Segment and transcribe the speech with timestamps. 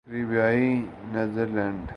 [0.07, 0.69] کریبیائی
[1.13, 1.89] Netherlands